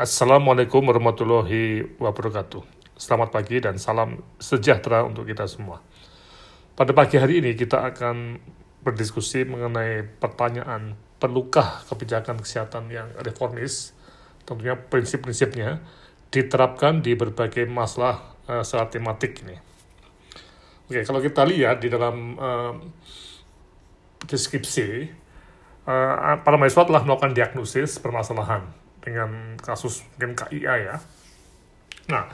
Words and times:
Assalamualaikum 0.00 0.80
warahmatullahi 0.88 1.84
wabarakatuh. 2.00 2.64
Selamat 2.96 3.36
pagi 3.36 3.60
dan 3.60 3.76
salam 3.76 4.24
sejahtera 4.40 5.04
untuk 5.04 5.28
kita 5.28 5.44
semua. 5.44 5.84
Pada 6.72 6.96
pagi 6.96 7.20
hari 7.20 7.44
ini 7.44 7.52
kita 7.52 7.84
akan 7.84 8.40
berdiskusi 8.80 9.44
mengenai 9.44 10.08
pertanyaan 10.16 10.96
perlukah 11.20 11.84
kebijakan 11.84 12.40
kesehatan 12.40 12.88
yang 12.88 13.12
reformis, 13.20 13.92
tentunya 14.48 14.72
prinsip-prinsipnya 14.72 15.84
diterapkan 16.32 17.04
di 17.04 17.12
berbagai 17.12 17.68
masalah 17.68 18.40
uh, 18.48 18.64
secara 18.64 18.88
tematik 18.88 19.44
ini. 19.44 19.60
Oke, 20.88 21.04
kalau 21.04 21.20
kita 21.20 21.44
lihat 21.44 21.84
di 21.84 21.92
dalam 21.92 22.40
uh, 22.40 22.72
deskripsi, 24.24 25.12
uh, 25.84 26.40
para 26.40 26.56
mahasiswa 26.56 26.88
telah 26.88 27.04
melakukan 27.04 27.36
diagnosis 27.36 28.00
permasalahan 28.00 28.80
dengan 29.00 29.56
kasus 29.56 30.04
mungkin 30.16 30.36
KIA 30.36 30.74
ya. 30.80 30.96
Nah, 32.12 32.28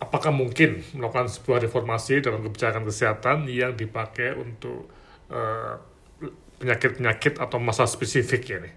apakah 0.00 0.32
mungkin 0.32 0.80
melakukan 0.96 1.28
sebuah 1.28 1.62
reformasi 1.64 2.24
dalam 2.24 2.40
kebijakan 2.42 2.82
kesehatan 2.88 3.46
yang 3.46 3.76
dipakai 3.76 4.34
untuk 4.34 4.88
uh, 5.30 5.78
penyakit-penyakit 6.60 7.40
atau 7.40 7.56
masalah 7.56 7.88
spesifik 7.88 8.60
ini. 8.60 8.70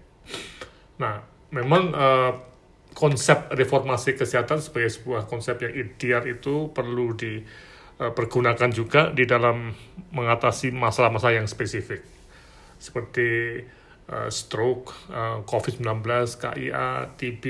Nah, 1.00 1.20
memang 1.52 1.92
uh, 1.92 2.32
konsep 2.94 3.50
reformasi 3.52 4.14
kesehatan 4.14 4.62
sebagai 4.62 4.94
sebuah 4.94 5.26
konsep 5.26 5.58
yang 5.60 5.74
ideal 5.74 6.22
itu 6.24 6.70
perlu 6.70 7.12
dipergunakan 7.12 8.70
uh, 8.70 8.74
juga 8.74 9.10
di 9.10 9.26
dalam 9.26 9.74
mengatasi 10.14 10.70
masalah-masalah 10.70 11.42
yang 11.42 11.50
spesifik 11.50 12.14
seperti 12.78 13.60
uh, 14.10 14.28
stroke, 14.28 14.92
uh, 15.12 15.40
COVID-19, 15.44 16.04
KIA, 16.40 17.14
TB, 17.16 17.44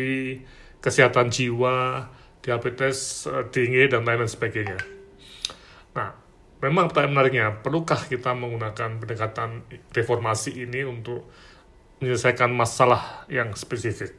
kesehatan 0.79 1.31
jiwa, 1.33 2.09
diabetes 2.45 3.25
uh, 3.27 3.49
dan 3.51 4.03
lain-lain 4.05 4.31
sebagainya. 4.31 4.79
Nah, 5.95 6.11
memang 6.61 6.91
pertanyaan 6.91 7.13
menariknya, 7.15 7.47
perlukah 7.63 8.05
kita 8.07 8.37
menggunakan 8.37 9.01
pendekatan 9.01 9.65
reformasi 9.95 10.63
ini 10.63 10.85
untuk 10.85 11.27
menyelesaikan 12.03 12.51
masalah 12.53 13.25
yang 13.33 13.55
spesifik? 13.57 14.15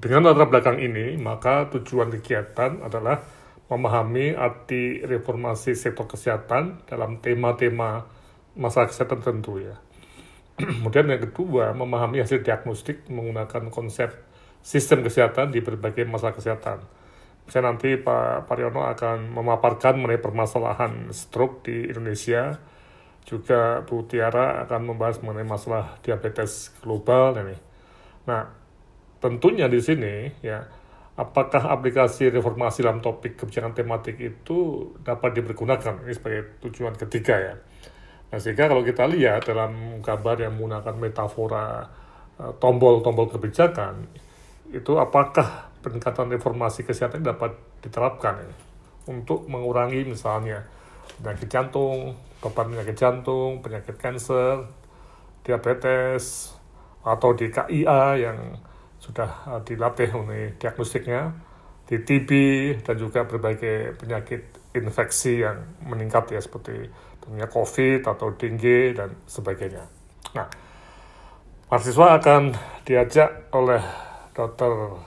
Dengan 0.00 0.32
latar 0.32 0.48
belakang 0.48 0.80
ini, 0.80 1.20
maka 1.20 1.68
tujuan 1.68 2.08
kegiatan 2.08 2.80
adalah 2.80 3.20
memahami 3.68 4.32
arti 4.34 5.04
reformasi 5.04 5.76
sektor 5.76 6.08
kesehatan 6.08 6.88
dalam 6.88 7.20
tema-tema 7.22 8.08
masalah 8.56 8.90
kesehatan 8.90 9.20
tentu 9.22 9.62
ya. 9.62 9.78
Kemudian 10.58 11.06
yang 11.06 11.22
kedua, 11.22 11.76
memahami 11.76 12.24
hasil 12.24 12.42
diagnostik 12.42 13.06
menggunakan 13.06 13.70
konsep 13.70 14.16
sistem 14.60 15.04
kesehatan 15.04 15.54
di 15.54 15.62
berbagai 15.64 16.04
masalah 16.04 16.36
kesehatan 16.36 16.84
saya 17.50 17.66
nanti 17.66 17.98
Pak 17.98 18.46
Pariono 18.46 18.86
akan 18.86 19.34
memaparkan 19.34 19.98
mengenai 19.98 20.22
permasalahan 20.22 21.10
stroke 21.10 21.66
di 21.66 21.90
Indonesia. 21.90 22.54
Juga 23.26 23.82
Bu 23.82 24.06
Tiara 24.06 24.62
akan 24.64 24.94
membahas 24.94 25.18
mengenai 25.18 25.42
masalah 25.42 25.98
diabetes 26.06 26.70
global 26.78 27.34
ini. 27.42 27.58
Nah, 28.30 28.46
tentunya 29.18 29.66
di 29.66 29.82
sini 29.82 30.30
ya 30.46 30.62
apakah 31.18 31.74
aplikasi 31.74 32.30
reformasi 32.30 32.86
dalam 32.86 33.02
topik 33.02 33.34
kebijakan 33.34 33.74
tematik 33.74 34.16
itu 34.22 34.88
dapat 35.02 35.36
dipergunakan 35.36 36.06
ini 36.06 36.14
sebagai 36.14 36.62
tujuan 36.62 36.94
ketiga 36.94 37.34
ya. 37.34 37.54
Nah, 38.30 38.38
sehingga 38.38 38.70
kalau 38.70 38.86
kita 38.86 39.10
lihat 39.10 39.46
dalam 39.50 39.98
gambar 39.98 40.36
yang 40.46 40.54
menggunakan 40.54 40.94
metafora 40.94 41.82
eh, 42.38 42.52
tombol-tombol 42.62 43.26
kebijakan, 43.34 44.06
itu 44.70 44.92
apakah 44.96 45.70
peningkatan 45.82 46.30
reformasi 46.30 46.86
kesehatan 46.86 47.26
dapat 47.26 47.58
diterapkan 47.82 48.38
ya, 48.38 48.50
untuk 49.10 49.50
mengurangi 49.50 50.06
misalnya 50.06 50.62
penyakit 51.18 51.50
jantung, 51.50 52.14
beban 52.38 52.70
penyakit 52.70 52.96
jantung, 52.96 53.58
penyakit 53.58 53.98
kanker, 53.98 54.70
diabetes, 55.42 56.54
atau 57.02 57.34
di 57.34 57.50
KIA 57.50 58.30
yang 58.30 58.38
sudah 59.00 59.30
uh, 59.48 59.60
dilatih 59.64 60.12
oleh 60.12 60.54
diagnostiknya, 60.60 61.32
di 61.88 61.98
TB 61.98 62.30
dan 62.86 62.94
juga 62.94 63.26
berbagai 63.26 63.98
penyakit 63.98 64.60
infeksi 64.76 65.42
yang 65.42 65.58
meningkat 65.82 66.30
ya 66.30 66.38
seperti 66.38 66.86
tentunya 67.30 67.46
COVID 67.46 68.02
atau 68.10 68.34
dengue 68.34 68.90
dan 68.90 69.14
sebagainya. 69.22 69.86
Nah, 70.34 70.50
mahasiswa 71.70 72.18
akan 72.18 72.42
diajak 72.82 73.54
oleh 73.54 73.78
dokter 74.34 74.98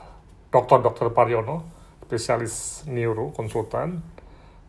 Dr. 0.47 0.79
Dr. 0.87 1.11
Pariono, 1.11 1.67
spesialis 2.07 2.87
neuro, 2.87 3.35
konsultan. 3.35 3.99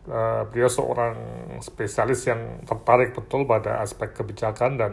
Uh, 0.03 0.43
beliau 0.51 0.67
seorang 0.67 1.15
spesialis 1.63 2.27
yang 2.27 2.59
tertarik 2.67 3.15
betul 3.15 3.47
pada 3.47 3.79
aspek 3.79 4.11
kebijakan 4.11 4.75
dan 4.75 4.91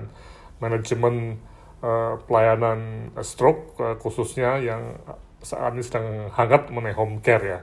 manajemen 0.63 1.43
uh, 1.83 2.15
pelayanan 2.31 3.11
stroke, 3.27 3.75
uh, 3.83 3.99
khususnya 3.99 4.63
yang 4.63 5.03
saat 5.43 5.75
ini 5.75 5.83
sedang 5.83 6.31
hangat 6.31 6.71
mengenai 6.71 6.95
home 6.95 7.19
care 7.19 7.43
ya. 7.43 7.61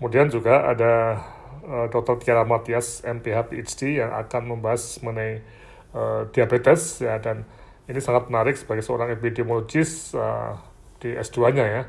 Kemudian 0.00 0.32
juga 0.32 0.72
ada 0.72 1.20
uh, 1.66 1.86
Dr. 1.90 2.22
Tiara 2.22 2.46
Matias, 2.46 3.02
MPH 3.02 3.50
PhD 3.50 4.00
yang 4.00 4.14
akan 4.14 4.56
membahas 4.56 5.02
mengenai 5.02 5.42
uh, 5.92 6.30
diabetes 6.30 7.02
ya 7.02 7.18
dan 7.18 7.44
ini 7.86 8.00
sangat 8.02 8.30
menarik 8.30 8.54
sebagai 8.58 8.82
seorang 8.82 9.10
epidemiologis 9.14 10.14
uh, 10.14 10.56
di 11.02 11.12
S2-nya 11.14 11.66
ya 11.66 11.82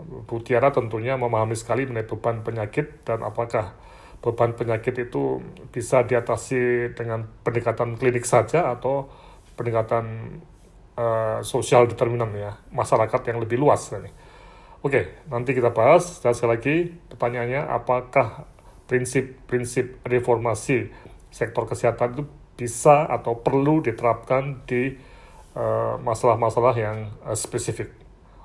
Bu 0.00 0.40
Tiara 0.40 0.72
tentunya 0.72 1.14
memahami 1.14 1.56
sekali 1.56 1.84
mengenai 1.84 2.08
beban 2.08 2.40
penyakit 2.40 3.04
dan 3.04 3.20
apakah 3.20 3.76
beban 4.20 4.52
penyakit 4.52 4.96
itu 4.96 5.40
bisa 5.72 6.04
diatasi 6.04 6.92
dengan 6.92 7.24
pendekatan 7.44 7.96
klinik 7.96 8.24
saja 8.24 8.72
atau 8.72 9.08
pendekatan 9.56 10.36
uh, 10.96 11.40
sosial 11.44 11.88
determinan 11.88 12.32
ya 12.36 12.52
masyarakat 12.72 13.20
yang 13.32 13.38
lebih 13.40 13.60
luas 13.60 13.92
ini. 13.92 14.12
Oke, 14.80 15.20
nanti 15.28 15.52
kita 15.52 15.76
bahas. 15.76 16.24
Dan 16.24 16.32
sekali 16.32 16.50
lagi 16.56 16.76
pertanyaannya, 17.12 17.68
apakah 17.68 18.48
prinsip-prinsip 18.90 20.02
reformasi 20.02 20.90
sektor 21.30 21.62
kesehatan 21.70 22.18
itu 22.18 22.24
bisa 22.58 23.06
atau 23.06 23.38
perlu 23.38 23.78
diterapkan 23.80 24.66
di 24.66 24.98
eh, 25.54 25.94
masalah-masalah 26.02 26.74
uh, 26.74 26.82
yang 26.82 26.98
uh, 27.22 27.38
spesifik? 27.38 27.94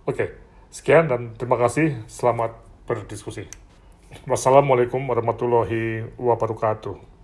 Oke. 0.06 0.38
Sekian 0.69 1.09
dan 1.09 1.33
terima 1.33 1.57
kasih. 1.57 2.06
Selamat 2.06 2.56
berdiskusi. 2.85 3.50
Wassalamualaikum 4.29 5.01
warahmatullahi 5.03 6.07
wabarakatuh. 6.16 7.14